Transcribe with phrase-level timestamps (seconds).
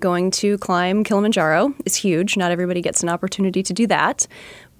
[0.00, 2.36] Going to climb Kilimanjaro is huge.
[2.36, 4.26] Not everybody gets an opportunity to do that.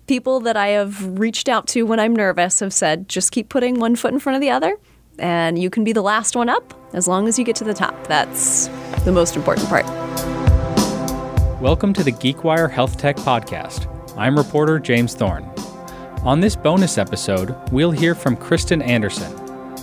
[0.09, 3.79] People that I have reached out to when I'm nervous have said, just keep putting
[3.79, 4.77] one foot in front of the other,
[5.21, 7.73] and you can be the last one up as long as you get to the
[7.73, 8.09] top.
[8.09, 8.67] That's
[9.05, 9.87] the most important part.
[11.61, 13.87] Welcome to the GeekWire Health Tech Podcast.
[14.17, 15.45] I'm reporter James Thorne.
[16.25, 19.33] On this bonus episode, we'll hear from Kristen Anderson,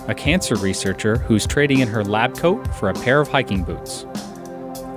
[0.08, 4.04] a cancer researcher who's trading in her lab coat for a pair of hiking boots.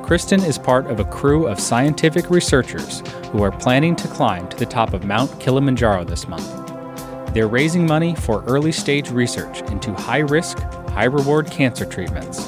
[0.05, 3.01] Kristen is part of a crew of scientific researchers
[3.31, 7.33] who are planning to climb to the top of Mount Kilimanjaro this month.
[7.33, 12.45] They're raising money for early stage research into high risk, high reward cancer treatments.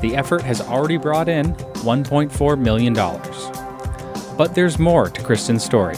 [0.00, 2.94] The effort has already brought in $1.4 million.
[4.36, 5.96] But there's more to Kristen's story.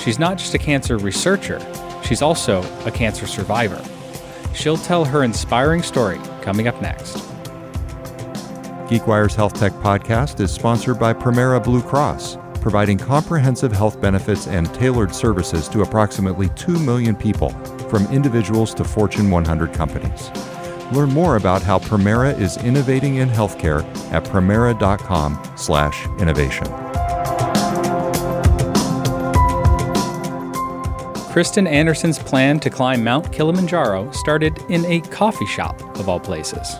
[0.00, 1.60] She's not just a cancer researcher,
[2.02, 3.80] she's also a cancer survivor.
[4.54, 7.31] She'll tell her inspiring story coming up next.
[8.92, 14.66] GeekWire's Health Tech podcast is sponsored by Premera Blue Cross, providing comprehensive health benefits and
[14.74, 17.48] tailored services to approximately 2 million people,
[17.88, 20.30] from individuals to Fortune 100 companies.
[20.92, 26.66] Learn more about how Premera is innovating in healthcare at premera.com/innovation.
[31.32, 36.76] Kristen Anderson's plan to climb Mount Kilimanjaro started in a coffee shop, of all places.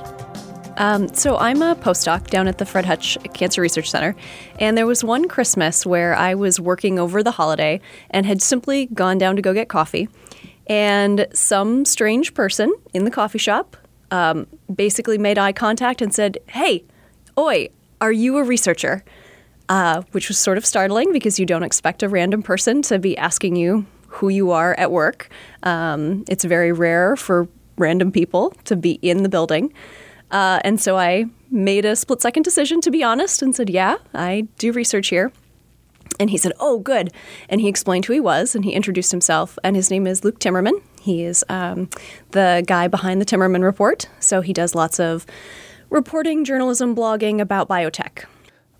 [0.78, 4.16] Um, so I'm a postdoc down at the Fred Hutch Cancer Research Center,
[4.58, 8.86] and there was one Christmas where I was working over the holiday and had simply
[8.86, 10.08] gone down to go get coffee,
[10.66, 13.76] and some strange person in the coffee shop
[14.10, 16.84] um, basically made eye contact and said, "Hey,
[17.38, 17.68] oi,
[18.00, 19.04] are you a researcher?"
[19.68, 23.16] Uh, which was sort of startling because you don't expect a random person to be
[23.16, 25.30] asking you who you are at work.
[25.62, 29.72] Um, it's very rare for random people to be in the building.
[30.32, 33.98] Uh, and so I made a split second decision, to be honest, and said, Yeah,
[34.14, 35.30] I do research here.
[36.18, 37.12] And he said, Oh, good.
[37.48, 39.58] And he explained who he was and he introduced himself.
[39.62, 40.82] And his name is Luke Timmerman.
[41.00, 41.88] He is um,
[42.30, 44.08] the guy behind the Timmerman Report.
[44.20, 45.26] So he does lots of
[45.90, 48.24] reporting, journalism, blogging about biotech.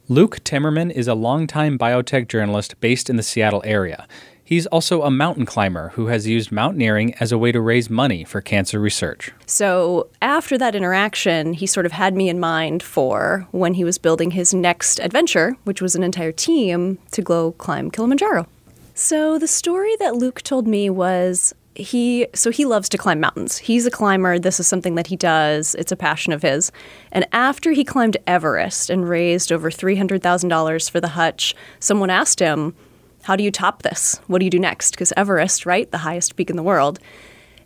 [0.09, 4.07] Luke Timmerman is a longtime biotech journalist based in the Seattle area.
[4.53, 8.23] He's also a mountain climber who has used mountaineering as a way to raise money
[8.23, 9.33] for cancer research.
[9.47, 13.97] So, after that interaction, he sort of had me in mind for when he was
[13.97, 18.47] building his next adventure, which was an entire team to go climb Kilimanjaro.
[18.93, 23.57] So, the story that Luke told me was he so he loves to climb mountains.
[23.57, 24.39] He's a climber.
[24.39, 25.75] This is something that he does.
[25.77, 26.71] It's a passion of his.
[27.11, 32.75] And after he climbed Everest and raised over $300,000 for the Hutch, someone asked him,
[33.23, 34.21] how do you top this?
[34.27, 34.93] What do you do next?
[34.93, 36.99] Because Everest, right, the highest peak in the world.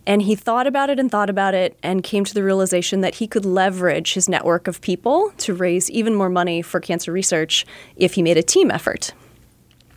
[0.07, 3.17] And he thought about it and thought about it and came to the realization that
[3.17, 7.67] he could leverage his network of people to raise even more money for cancer research
[7.97, 9.13] if he made a team effort.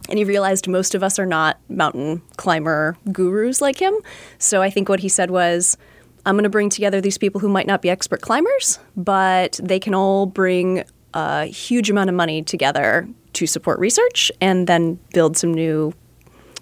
[0.09, 3.95] And he realized most of us are not mountain climber gurus like him.
[4.39, 5.77] So I think what he said was,
[6.25, 9.79] I'm going to bring together these people who might not be expert climbers, but they
[9.79, 10.83] can all bring
[11.13, 15.93] a huge amount of money together to support research and then build some new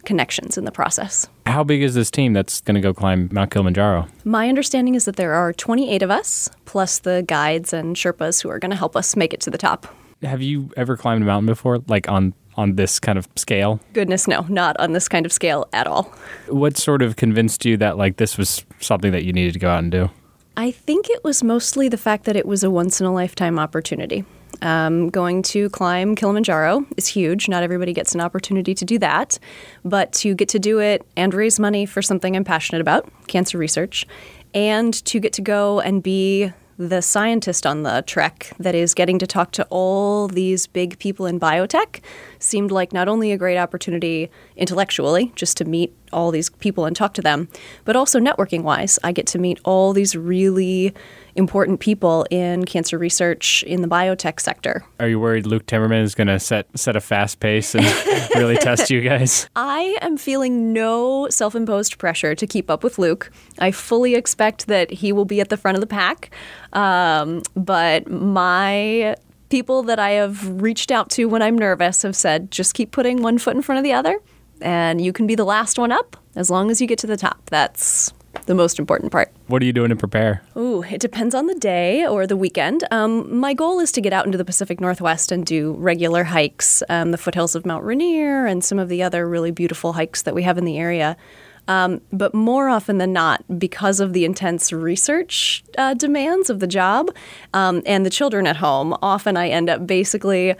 [0.06, 1.28] connections in the process.
[1.46, 4.08] How big is this team that's going to go climb Mount Kilimanjaro?
[4.24, 8.50] My understanding is that there are 28 of us, plus the guides and Sherpas who
[8.50, 9.94] are going to help us make it to the top.
[10.22, 13.79] Have you ever climbed a mountain before, like on on this kind of scale?
[13.94, 16.12] Goodness, no, not on this kind of scale at all.
[16.47, 19.69] What sort of convinced you that like this was something that you needed to go
[19.69, 20.09] out and do?
[20.56, 23.59] I think it was mostly the fact that it was a once in a lifetime
[23.59, 24.25] opportunity.
[24.62, 27.47] Um, going to climb Kilimanjaro is huge.
[27.47, 29.40] Not everybody gets an opportunity to do that.
[29.85, 33.57] But to get to do it and raise money for something I'm passionate about, cancer
[33.57, 34.06] research,
[34.53, 39.17] and to get to go and be the scientist on the trek that is getting
[39.19, 42.01] to talk to all these big people in biotech
[42.39, 46.95] seemed like not only a great opportunity intellectually, just to meet all these people and
[46.95, 47.47] talk to them,
[47.83, 48.99] but also networking wise.
[49.03, 50.93] I get to meet all these really
[51.35, 54.83] important people in cancer research in the biotech sector.
[54.99, 57.85] Are you worried Luke Timmerman is going to set set a fast pace and
[58.35, 59.47] really test you guys?
[59.55, 63.31] I am feeling no self-imposed pressure to keep up with Luke.
[63.59, 66.31] I fully expect that he will be at the front of the pack,
[66.78, 69.16] um, but my
[69.50, 73.22] people that I have reached out to when I'm nervous have said just keep putting
[73.22, 74.20] one foot in front of the other,
[74.62, 77.18] and you can be the last one up as long as you get to the
[77.18, 77.50] top.
[77.50, 78.14] That's
[78.46, 79.32] the most important part.
[79.47, 80.44] What are you doing to prepare?
[80.56, 82.84] Ooh, it depends on the day or the weekend.
[82.91, 86.84] Um, my goal is to get out into the Pacific Northwest and do regular hikes,
[86.90, 90.35] um, the foothills of Mount Rainier and some of the other really beautiful hikes that
[90.35, 91.18] we have in the area.
[91.67, 96.67] Um, but more often than not, because of the intense research uh, demands of the
[96.67, 97.09] job
[97.53, 100.55] um, and the children at home, often I end up basically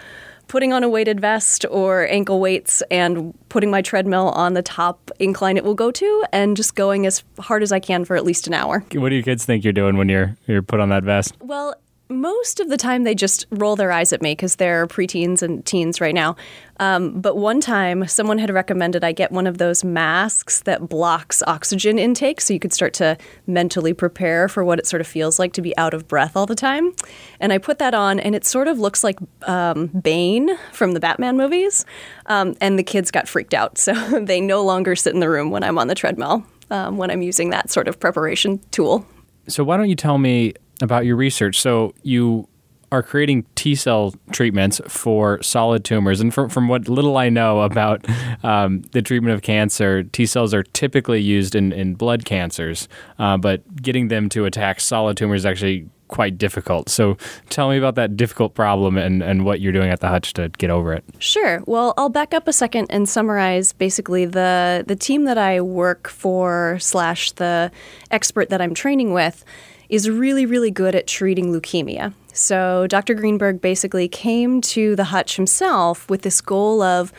[0.48, 5.12] putting on a weighted vest or ankle weights and putting my treadmill on the top
[5.19, 8.24] incline it will go to and just going as hard as I can for at
[8.24, 8.83] least an hour.
[8.94, 11.36] What do your kids think you're doing when you're you're put on that vest?
[11.42, 11.75] Well,
[12.09, 15.65] most of the time they just roll their eyes at me because they're preteens and
[15.65, 16.36] teens right now.
[16.80, 21.42] Um, but one time, someone had recommended I get one of those masks that blocks
[21.48, 23.18] oxygen intake so you could start to
[23.48, 26.45] mentally prepare for what it sort of feels like to be out of breath all
[26.45, 26.94] the time.
[27.39, 31.00] And I put that on, and it sort of looks like um, Bane from the
[31.00, 31.86] Batman movies.
[32.27, 33.77] Um, and the kids got freaked out.
[33.77, 37.12] So they no longer sit in the room when I'm on the treadmill um, when
[37.12, 39.06] I'm using that sort of preparation tool.
[39.48, 41.59] So, why don't you tell me about your research.
[41.59, 42.47] So you
[42.91, 46.21] are creating T cell treatments for solid tumors.
[46.21, 48.06] And from, from what little I know about
[48.44, 52.88] um, the treatment of cancer, T cells are typically used in, in blood cancers,
[53.19, 56.88] uh, but getting them to attack solid tumors is actually quite difficult.
[56.88, 57.18] So
[57.50, 60.47] tell me about that difficult problem and, and what you're doing at the Hutch to
[60.57, 61.03] get over it.
[61.19, 61.62] Sure.
[61.68, 66.07] Well, I'll back up a second and summarize basically the, the team that I work
[66.07, 67.69] for slash the
[68.09, 69.44] expert that I'm training with
[69.89, 72.13] is really, really good at treating leukemia.
[72.34, 73.13] So Dr.
[73.13, 77.12] Greenberg basically came to the Hutch himself with this goal of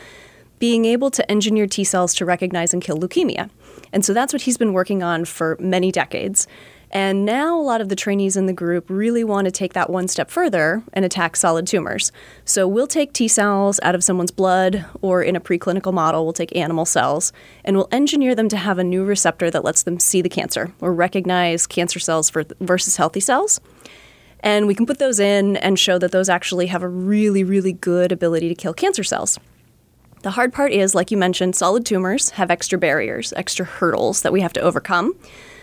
[0.59, 3.49] being able to engineer T cells to recognize and kill leukemia.
[3.91, 6.47] And so that's what he's been working on for many decades.
[6.91, 9.91] And now a lot of the trainees in the group really want to take that
[9.91, 12.11] one step further and attack solid tumors.
[12.45, 16.33] So we'll take T cells out of someone's blood, or in a preclinical model, we'll
[16.33, 17.31] take animal cells,
[17.63, 20.73] and we'll engineer them to have a new receptor that lets them see the cancer
[20.81, 23.61] or recognize cancer cells for, versus healthy cells.
[24.39, 27.73] And we can put those in and show that those actually have a really, really
[27.73, 29.37] good ability to kill cancer cells.
[30.21, 34.33] The hard part is, like you mentioned, solid tumors have extra barriers, extra hurdles that
[34.33, 35.13] we have to overcome.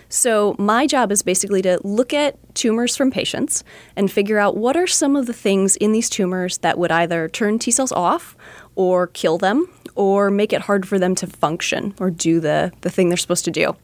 [0.08, 3.64] So, my job is basically to look at tumors from patients
[3.96, 7.28] and figure out what are some of the things in these tumors that would either
[7.28, 8.36] turn T cells off
[8.76, 12.90] or kill them or make it hard for them to function or do the, the
[12.90, 13.74] thing they're supposed to do.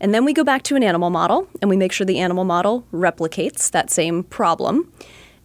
[0.00, 2.44] And then we go back to an animal model and we make sure the animal
[2.44, 4.92] model replicates that same problem.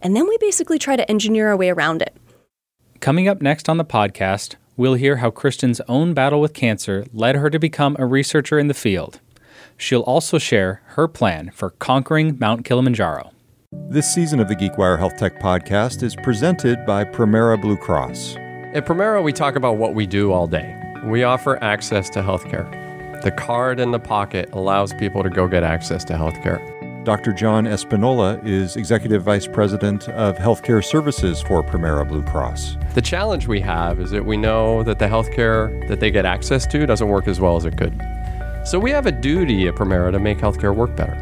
[0.00, 2.14] And then we basically try to engineer our way around it.
[3.00, 7.36] Coming up next on the podcast, we'll hear how Kristen's own battle with cancer led
[7.36, 9.20] her to become a researcher in the field.
[9.82, 13.32] She'll also share her plan for conquering Mount Kilimanjaro.
[13.90, 18.36] This season of the GeekWire Health Tech podcast is presented by Premera Blue Cross.
[18.74, 20.80] At Premera, we talk about what we do all day.
[21.06, 22.70] We offer access to healthcare.
[23.24, 26.62] The card in the pocket allows people to go get access to healthcare.
[27.04, 27.32] Dr.
[27.32, 32.76] John Espinola is Executive Vice President of Healthcare Services for Premera Blue Cross.
[32.94, 36.68] The challenge we have is that we know that the healthcare that they get access
[36.68, 38.00] to doesn't work as well as it could.
[38.64, 41.18] So we have a duty at Premera to make healthcare work better.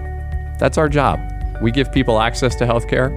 [0.59, 1.19] That's our job.
[1.63, 3.11] We give people access to healthcare,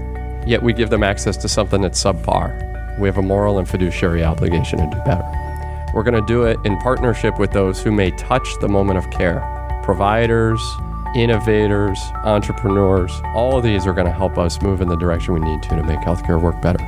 [0.47, 2.99] yet we give them access to something that's subpar.
[2.99, 5.29] We have a moral and fiduciary obligation to do better.
[5.93, 9.11] We're going to do it in partnership with those who may touch the moment of
[9.11, 9.49] care
[9.83, 10.61] providers,
[11.15, 13.11] innovators, entrepreneurs.
[13.35, 15.75] All of these are going to help us move in the direction we need to
[15.75, 16.79] to make healthcare work better.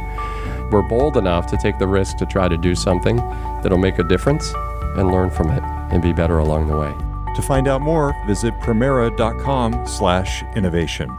[0.71, 4.03] We're bold enough to take the risk to try to do something that'll make a
[4.03, 4.53] difference
[4.95, 5.61] and learn from it
[5.91, 7.04] and be better along the way.
[7.35, 11.15] To find out more, visit premera.com slash innovation.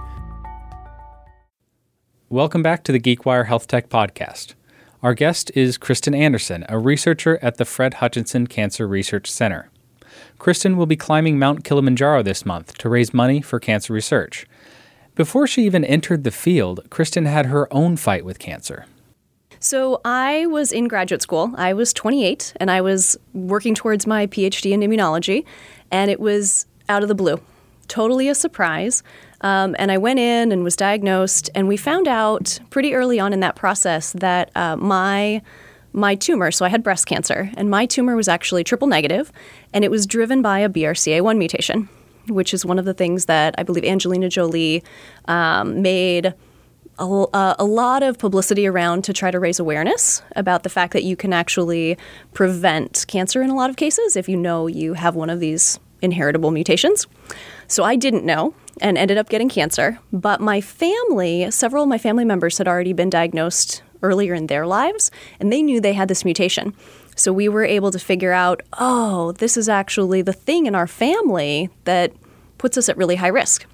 [2.30, 4.54] Welcome back to the GeekWire Health Tech Podcast.
[5.02, 9.70] Our guest is Kristen Anderson, a researcher at the Fred Hutchinson Cancer Research Center.
[10.38, 14.46] Kristen will be climbing Mount Kilimanjaro this month to raise money for cancer research.
[15.14, 18.86] Before she even entered the field, Kristen had her own fight with cancer.
[19.58, 21.52] So I was in graduate school.
[21.56, 25.44] I was 28 and I was working towards my PhD in immunology,
[25.90, 27.40] and it was out of the blue,
[27.88, 29.02] totally a surprise.
[29.42, 33.32] Um, and I went in and was diagnosed, and we found out pretty early on
[33.32, 35.42] in that process that uh, my
[35.92, 39.32] my tumor, so I had breast cancer, and my tumor was actually triple negative,
[39.72, 41.88] and it was driven by a BRCA1 mutation,
[42.28, 44.84] which is one of the things that I believe Angelina Jolie
[45.24, 46.34] um, made
[46.98, 50.92] a, uh, a, lot of publicity around to try to raise awareness about the fact
[50.94, 51.98] that you can actually
[52.32, 55.78] prevent cancer in a lot of cases if you know you have one of these
[56.00, 57.06] inheritable mutations.
[57.68, 59.98] So I didn't know and ended up getting cancer.
[60.12, 64.66] But my family, several of my family members had already been diagnosed earlier in their
[64.66, 65.10] lives,
[65.40, 66.74] and they knew they had this mutation.
[67.16, 70.86] So we were able to figure out oh, this is actually the thing in our
[70.86, 72.12] family that
[72.58, 73.66] puts us at really high risk.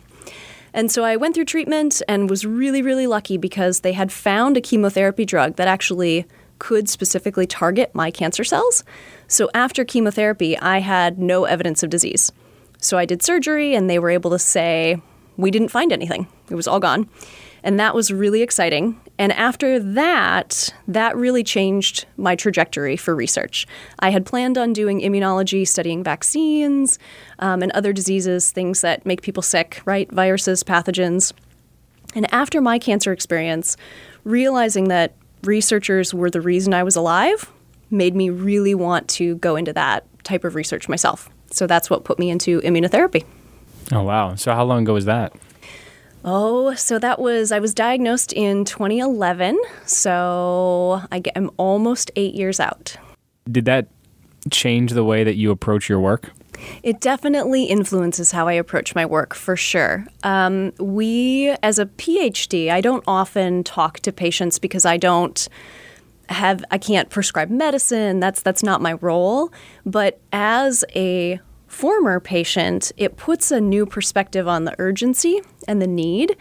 [0.75, 4.57] And so I went through treatment and was really, really lucky because they had found
[4.57, 6.27] a chemotherapy drug that actually
[6.59, 8.85] could specifically target my cancer cells.
[9.27, 12.33] So after chemotherapy, I had no evidence of disease.
[12.79, 15.01] So I did surgery, and they were able to say,
[15.37, 16.27] we didn't find anything.
[16.51, 17.09] It was all gone.
[17.63, 19.01] And that was really exciting.
[19.19, 23.67] And after that, that really changed my trajectory for research.
[23.99, 26.99] I had planned on doing immunology, studying vaccines
[27.39, 30.11] um, and other diseases, things that make people sick, right?
[30.11, 31.33] Viruses, pathogens.
[32.15, 33.77] And after my cancer experience,
[34.25, 35.15] realizing that
[35.45, 37.51] researchers were the reason I was alive
[37.91, 41.29] made me really want to go into that type of research myself.
[41.51, 43.25] So that's what put me into immunotherapy.
[43.93, 44.35] Oh, wow.
[44.37, 45.33] So, how long ago was that?
[46.25, 49.59] Oh, so that was, I was diagnosed in 2011.
[49.87, 52.97] So I am almost eight years out.
[53.51, 53.89] Did that
[54.51, 56.31] change the way that you approach your work?
[56.83, 60.07] It definitely influences how I approach my work for sure.
[60.23, 65.49] Um, we, as a PhD, I don't often talk to patients because I don't
[66.29, 68.21] have I can't prescribe medicine.
[68.21, 69.53] That's that's not my role.
[69.85, 71.41] But as a
[71.73, 76.37] former patient, it puts a new perspective on the urgency and the need.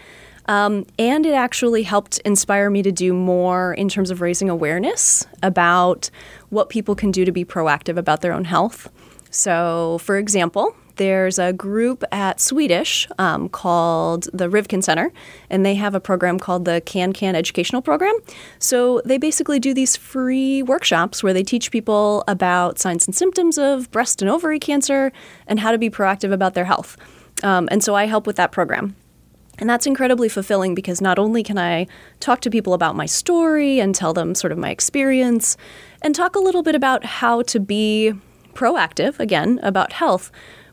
[0.47, 5.25] Um, and it actually helped inspire me to do more in terms of raising awareness
[5.41, 6.09] about
[6.49, 8.91] what people can do to be proactive about their own health.
[9.29, 15.11] So, for example, there's a group at Swedish um, called the Rivkin Center,
[15.49, 18.15] and they have a program called the Can Can Educational Program.
[18.59, 23.57] So they basically do these free workshops where they teach people about signs and symptoms
[23.57, 25.11] of breast and ovary cancer
[25.47, 26.97] and how to be proactive about their health.
[27.43, 28.95] Um, and so I help with that program.
[29.59, 31.85] And that's incredibly fulfilling because not only can I
[32.19, 35.55] talk to people about my story and tell them sort of my experience
[36.01, 38.13] and talk a little bit about how to be
[38.53, 40.31] proactive, again, about health,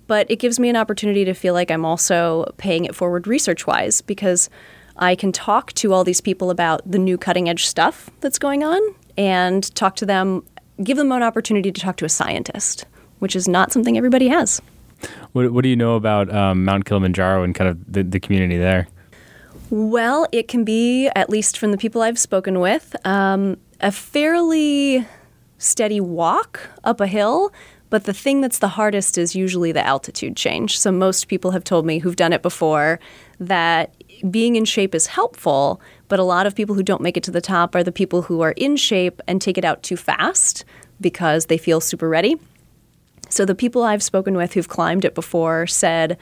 [0.09, 3.67] but it gives me an opportunity to feel like I'm also paying it forward research
[3.67, 4.50] wise because
[4.97, 8.65] I can talk to all these people about the new cutting edge stuff that's going
[8.65, 8.81] on
[9.17, 10.45] and talk to them,
[10.83, 12.87] give them an opportunity to talk to a scientist,
[13.21, 14.61] which is not something everybody has.
[15.33, 18.57] What, what do you know about um, Mount Kilimanjaro and kind of the, the community
[18.57, 18.88] there?
[19.71, 25.07] Well, it can be, at least from the people I've spoken with, um, a fairly
[25.59, 27.53] steady walk up a hill
[27.90, 30.78] but the thing that's the hardest is usually the altitude change.
[30.78, 33.00] So most people have told me who've done it before
[33.40, 33.95] that
[34.30, 37.30] being in shape is helpful, but a lot of people who don't make it to
[37.30, 40.64] the top are the people who are in shape and take it out too fast
[41.00, 42.37] because they feel super ready.
[43.28, 46.18] So the people I've spoken with who've climbed it before said,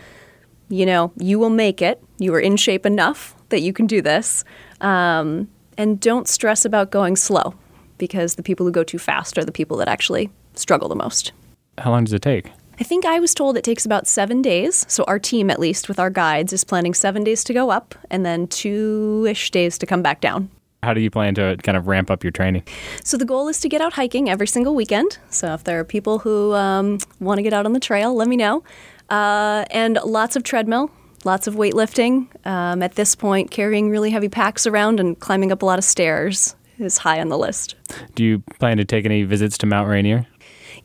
[0.69, 2.03] you know, you will make it.
[2.19, 4.45] You are in shape enough that you can do this.
[4.81, 7.55] Um, and don't stress about going slow
[7.99, 11.33] because the people who go too fast are the people that actually struggle the most.
[11.79, 12.51] How long does it take?
[12.79, 14.85] I think I was told it takes about seven days.
[14.89, 17.95] So, our team, at least with our guides, is planning seven days to go up
[18.11, 20.51] and then two ish days to come back down.
[20.83, 22.65] How do you plan to kind of ramp up your training?
[23.03, 25.19] So, the goal is to get out hiking every single weekend.
[25.31, 28.29] So, if there are people who um, want to get out on the trail, let
[28.29, 28.63] me know.
[29.09, 30.91] Uh, and lots of treadmill,
[31.25, 32.27] lots of weightlifting.
[32.47, 35.85] Um, at this point, carrying really heavy packs around and climbing up a lot of
[35.85, 37.75] stairs is high on the list.
[38.15, 40.27] Do you plan to take any visits to Mount Rainier?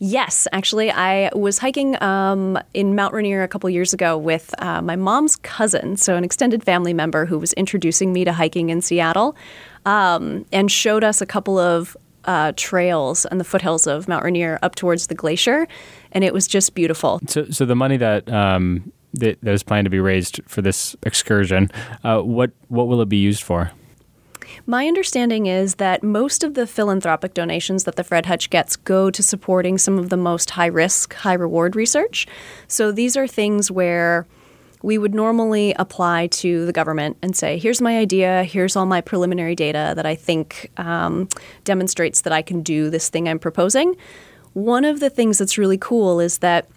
[0.04, 4.82] Yes, actually, I was hiking um, in Mount Rainier a couple years ago with uh,
[4.82, 8.82] my mom's cousin, so an extended family member who was introducing me to hiking in
[8.82, 9.36] Seattle,
[9.86, 14.58] um, and showed us a couple of uh, trails on the foothills of Mount Rainier
[14.60, 15.68] up towards the glacier,
[16.10, 17.20] and it was just beautiful.
[17.28, 20.96] So, so the money that um, that, that is planned to be raised for this
[21.04, 21.70] excursion,
[22.02, 23.70] uh, what what will it be used for?
[24.66, 29.10] My understanding is that most of the philanthropic donations that the Fred Hutch gets go
[29.10, 32.26] to supporting some of the most high risk, high reward research.
[32.68, 34.26] So these are things where
[34.82, 39.00] we would normally apply to the government and say, here's my idea, here's all my
[39.00, 41.28] preliminary data that I think um,
[41.64, 43.96] demonstrates that I can do this thing I'm proposing.
[44.54, 46.68] One of the things that's really cool is that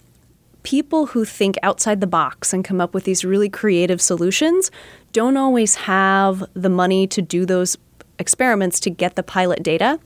[0.63, 4.71] people who think outside the box and come up with these really creative solutions
[5.15, 7.77] don't always have the money to do those
[8.19, 9.97] experiments to get the pilot data.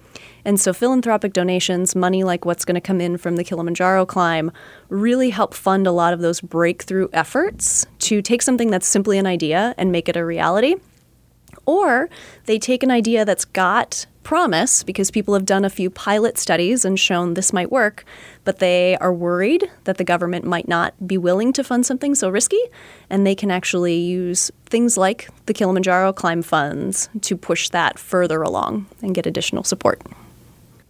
[0.46, 4.52] And so philanthropic donations, money like what's going to come in from the Kilimanjaro climb,
[4.88, 9.26] really help fund a lot of those breakthrough efforts to take something that's simply an
[9.26, 10.76] idea and make it a reality.
[11.66, 12.10] Or
[12.46, 16.86] they take an idea that's got promise because people have done a few pilot studies
[16.86, 18.06] and shown this might work,
[18.44, 22.30] but they are worried that the government might not be willing to fund something so
[22.30, 22.62] risky,
[23.10, 28.44] and they can actually use things like the Kilimanjaro climb funds to push that further
[28.44, 30.00] along and get additional support.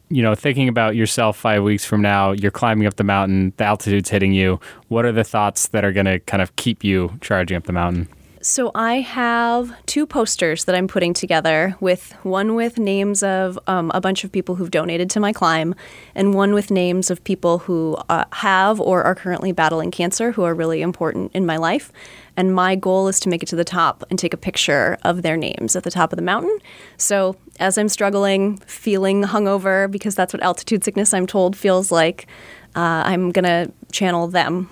[0.09, 3.63] You know, thinking about yourself five weeks from now, you're climbing up the mountain, the
[3.63, 4.59] altitude's hitting you.
[4.87, 7.73] What are the thoughts that are going to kind of keep you charging up the
[7.73, 8.09] mountain?
[8.41, 13.91] So I have two posters that I'm putting together with one with names of um,
[13.93, 15.75] a bunch of people who've donated to my climb,
[16.15, 20.43] and one with names of people who uh, have or are currently battling cancer who
[20.43, 21.91] are really important in my life.
[22.37, 25.21] And my goal is to make it to the top and take a picture of
[25.21, 26.59] their names at the top of the mountain.
[26.95, 32.25] So as I'm struggling, feeling hungover, because that's what altitude sickness, I'm told, feels like,
[32.73, 34.69] uh, I'm going to channel them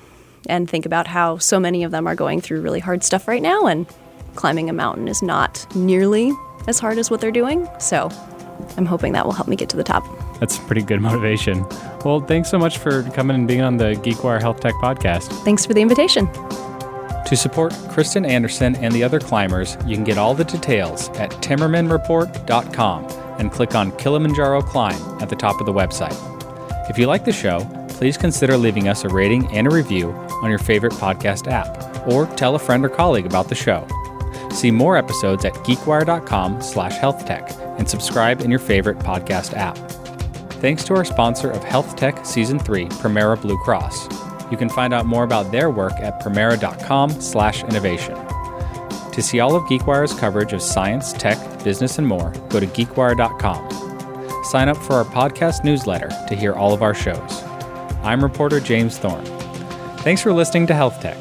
[0.49, 3.41] and think about how so many of them are going through really hard stuff right
[3.41, 3.85] now, and
[4.35, 6.31] climbing a mountain is not nearly
[6.67, 7.67] as hard as what they're doing.
[7.79, 8.09] So
[8.77, 10.03] I'm hoping that will help me get to the top.
[10.39, 11.65] That's pretty good motivation.
[12.05, 15.29] Well, thanks so much for coming and being on the GeekWire Health Tech podcast.
[15.43, 16.27] Thanks for the invitation.
[17.25, 21.31] To support Kristen Anderson and the other climbers, you can get all the details at
[21.31, 23.05] timmermanreport.com
[23.39, 26.15] and click on Kilimanjaro Climb at the top of the website.
[26.89, 27.59] If you like the show,
[27.97, 30.11] please consider leaving us a rating and a review
[30.43, 33.87] on your favorite podcast app, or tell a friend or colleague about the show.
[34.51, 39.77] See more episodes at geekwire.com slash healthtech and subscribe in your favorite podcast app.
[40.61, 44.07] Thanks to our sponsor of Health Tech Season 3, Premera Blue Cross.
[44.51, 48.15] You can find out more about their work at premera.com slash innovation.
[49.11, 54.43] To see all of GeekWire's coverage of science, tech, business, and more, go to geekwire.com.
[54.45, 57.46] Sign up for our podcast newsletter to hear all of our shows.
[58.03, 59.25] I'm reporter James Thorne.
[59.99, 61.17] Thanks for listening to Health Tech.